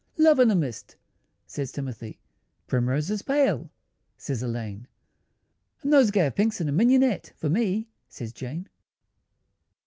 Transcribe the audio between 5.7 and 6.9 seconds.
"A nosegay of pinks and